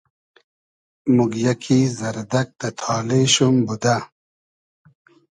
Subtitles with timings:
[1.15, 3.95] موگیۂ کی زئردئگ دۂ تالې شوم بودۂ